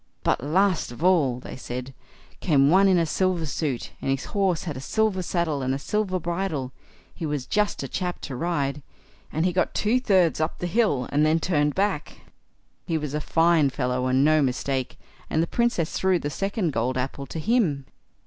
"But, 0.23 0.43
last 0.43 0.91
of 0.91 1.03
all", 1.03 1.39
they 1.39 1.55
said, 1.55 1.93
"came 2.39 2.71
one 2.71 2.87
in 2.87 2.97
a 2.97 3.05
silver 3.05 3.45
suit, 3.45 3.91
and 4.01 4.09
his 4.09 4.25
horse 4.33 4.63
had 4.63 4.75
a 4.75 4.79
silver 4.81 5.21
saddle 5.21 5.61
and 5.61 5.75
a 5.75 5.77
silver 5.77 6.19
bridle. 6.19 6.71
He 7.13 7.23
was 7.23 7.45
just 7.45 7.83
a 7.83 7.87
chap 7.87 8.19
to 8.21 8.35
ride; 8.35 8.81
and 9.31 9.45
he 9.45 9.53
got 9.53 9.75
two 9.75 9.99
thirds 9.99 10.41
up 10.41 10.57
the 10.57 10.65
hill, 10.65 11.07
and 11.11 11.23
then 11.23 11.39
turned 11.39 11.75
back. 11.75 12.21
He 12.87 12.97
was 12.97 13.13
a 13.13 13.21
fine 13.21 13.69
fellow, 13.69 14.07
and 14.07 14.25
no 14.25 14.41
mistake; 14.41 14.97
and 15.29 15.43
the 15.43 15.45
Princess 15.45 15.95
threw 15.95 16.17
the 16.17 16.31
second 16.31 16.73
gold 16.73 16.97
apple 16.97 17.27
to 17.27 17.37
him." 17.37 17.85